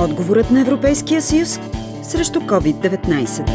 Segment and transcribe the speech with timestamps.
[0.00, 1.60] Отговорът на Европейския съюз
[2.02, 3.50] срещу COVID-19.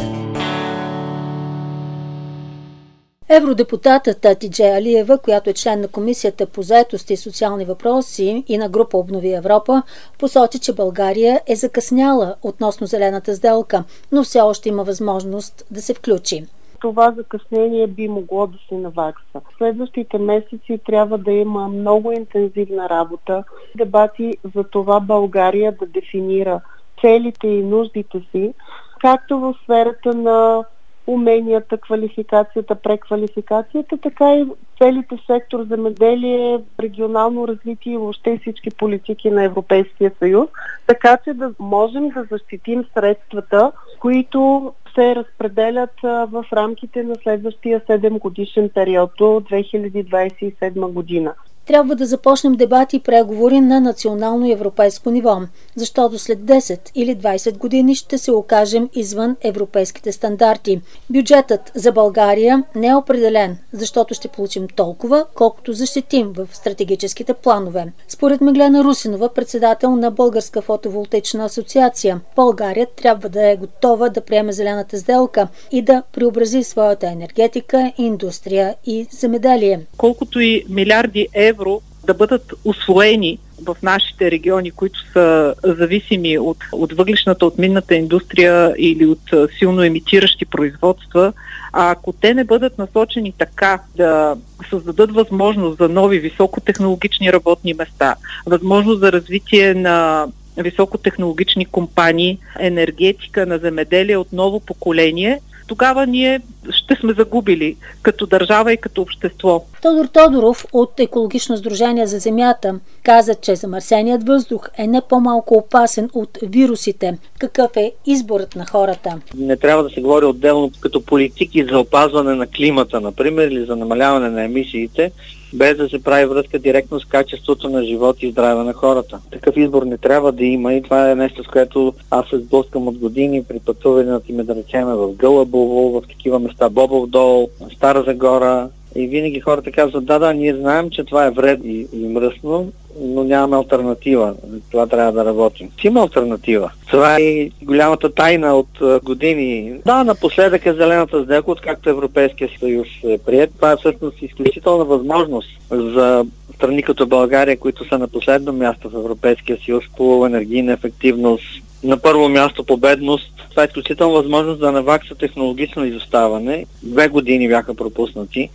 [3.29, 8.70] Евродепутатът Тидже Алиева, която е член на Комисията по заетост и социални въпроси и на
[8.70, 9.84] група Обнови Европа,
[10.20, 15.94] посочи, че България е закъсняла относно зелената сделка, но все още има възможност да се
[15.94, 16.45] включи
[16.84, 19.23] това закъснение би могло да се навакса.
[19.36, 23.44] В следващите месеци трябва да има много интензивна работа,
[23.76, 26.62] дебати за това България да дефинира
[27.02, 28.54] целите и нуждите си,
[28.99, 30.63] както в сферата на
[31.07, 34.45] уменията, квалификацията, преквалификацията, така и
[34.77, 40.49] целите сектор земеделие, регионално развитие и въобще всички политики на Европейския съюз,
[40.88, 48.20] така че да можем да защитим средствата, които се разпределят в рамките на следващия 7
[48.20, 51.34] годишен период до 2027 година
[51.66, 55.41] трябва да започнем дебати и преговори на национално европейско ниво,
[55.76, 60.82] защото след 10 или 20 години ще се окажем извън европейските стандарти.
[61.10, 67.94] Бюджетът за България не е определен, защото ще получим толкова, колкото защитим в стратегическите планове.
[68.08, 74.52] Според Меглена Русинова, председател на Българска фотоволтечна асоциация, България трябва да е готова да приеме
[74.52, 79.80] зелената сделка и да преобрази своята енергетика, индустрия и земеделие.
[79.98, 86.58] Колкото и милиарди евро евро да бъдат освоени в нашите региони, които са зависими от,
[86.72, 91.34] от въглишната, от минната индустрия или от силно емитиращи производства,
[91.74, 94.36] а ако те не бъдат насочени така да
[94.70, 98.16] създадат възможност за нови високотехнологични работни места,
[98.46, 106.95] възможност за развитие на високотехнологични компании, енергетика на земеделие от ново поколение– тогава ние ще
[106.95, 109.66] сме загубили като държава и като общество.
[109.81, 116.09] Тодор Тодоров от Екологично сдружение за земята каза, че замърсеният въздух е не по-малко опасен
[116.14, 117.17] от вирусите.
[117.39, 119.19] Какъв е изборът на хората?
[119.38, 123.75] Не трябва да се говори отделно като политики за опазване на климата, например, или за
[123.75, 125.12] намаляване на емисиите,
[125.53, 129.19] без да се прави връзка директно с качеството на живот и здраве на хората.
[129.31, 132.88] Такъв избор не трябва да има и това е нещо, с което аз се сблъскам
[132.88, 138.03] от години при пътуването ми, да речем, в Гълъбово, в такива места, Бобов дол, Стара
[138.08, 142.08] Загора, и винаги хората казват, да, да, ние знаем, че това е вред и, и
[142.08, 142.72] мръсно,
[143.02, 144.34] но нямаме альтернатива.
[144.72, 145.70] Това трябва да работим.
[145.84, 146.72] Има альтернатива.
[146.90, 149.74] Това е голямата тайна от години.
[149.86, 153.52] Да, напоследък е зелената сделка, откакто Европейския съюз е прият.
[153.56, 158.96] Това е всъщност изключителна възможност за страни като България, които са на последно място в
[158.96, 161.46] Европейския съюз по енергийна ефективност,
[161.84, 163.34] на първо място по бедност.
[163.50, 166.66] Това е изключително възможност да навакса технологично изоставане.
[166.84, 168.50] Две години бяха пропуснати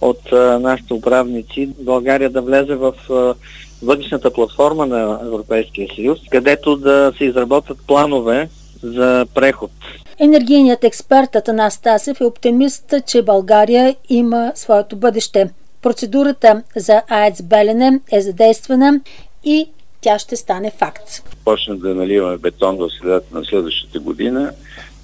[0.00, 1.68] от а, нашите управници.
[1.78, 3.34] България да влезе в а,
[3.82, 8.48] въглишната платформа на Европейския съюз, където да се изработват планове
[8.82, 9.70] за преход.
[10.18, 15.50] Енергийният експерт Атанас Тасев е оптимист, че България има своето бъдеще.
[15.82, 19.00] Процедурата за АЕЦ Белене е задействана
[19.44, 19.68] и
[20.00, 21.22] тя ще стане факт.
[21.44, 24.52] Почна да наливаме бетон в средата на следващата година,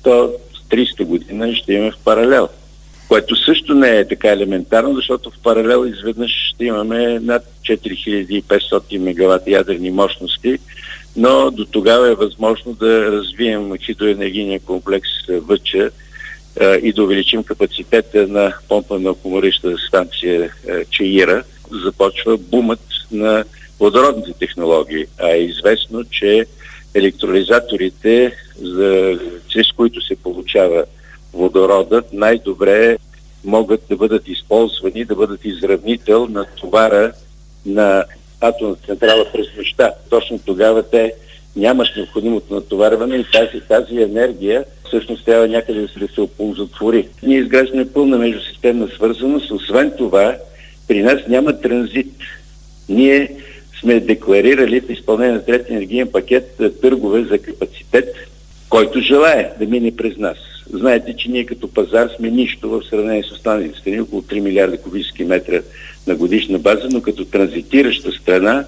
[0.03, 0.33] то
[0.71, 2.49] 300 година ще имаме в паралел.
[3.09, 9.49] Което също не е така елементарно, защото в паралел изведнъж ще имаме над 4500 мегаватт
[9.49, 10.59] ядрени мощности,
[11.17, 15.91] но до тогава е възможно да развием хидроенергийния комплекс Въча
[16.83, 20.53] и да увеличим капацитета на помпа на акумулираща станция
[20.91, 21.45] Чаира.
[21.85, 22.81] Започва бумът
[23.13, 23.45] на
[23.81, 26.47] водородните технологии, а е известно, че
[26.95, 29.19] електролизаторите, за,
[29.49, 30.85] чрез които се получава
[31.33, 32.99] водородът, най-добре
[33.45, 37.13] могат да бъдат използвани, да бъдат изравнител на товара
[37.67, 38.05] на
[38.41, 39.93] атомната централа през нощта.
[40.11, 41.15] Точно тогава те
[41.57, 47.09] нямаш необходимото натоварване и тази, тази енергия всъщност трябва някъде да се, се оползотвори.
[47.23, 49.51] Ние изграждаме пълна междусистемна свързаност.
[49.51, 50.37] Освен това,
[50.89, 52.13] при нас няма транзит.
[52.89, 53.37] Ние
[53.81, 58.15] сме декларирали в изпълнение на третия енергиен пакет търгове за капацитет,
[58.69, 60.37] който желая да мине през нас.
[60.73, 64.79] Знаете, че ние като пазар сме нищо в сравнение с останалите страни, около 3 милиарда
[64.79, 65.61] кубически метра
[66.07, 68.65] на годишна база, но като транзитираща страна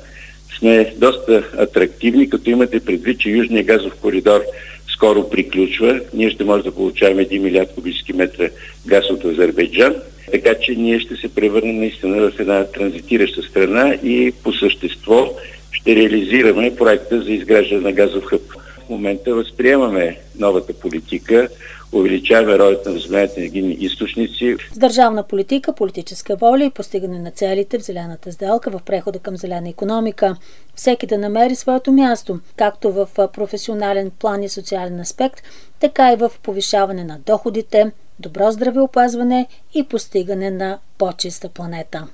[0.58, 4.40] сме доста атрактивни, като имате предвид, че Южния газов коридор
[4.88, 6.00] скоро приключва.
[6.14, 8.48] Ние ще можем да получаваме 1 милиард кубически метра
[8.86, 9.94] газ от Азербайджан,
[10.32, 15.36] така че ние ще се превърнем наистина в една транзитираща страна и по същество
[15.72, 18.57] ще реализираме проекта за изграждане на газов хъб.
[18.88, 21.48] В момента възприемаме новата политика,
[21.92, 24.56] увеличаваме ролята на възобновяемите енергийни източници.
[24.72, 29.36] С държавна политика, политическа воля и постигане на целите в зелената сделка в прехода към
[29.36, 30.36] зелена економика.
[30.74, 35.42] Всеки да намери своето място, както в професионален план и социален аспект,
[35.80, 37.90] така и в повишаване на доходите,
[38.20, 42.06] добро здравеопазване и постигане на по-чиста планета.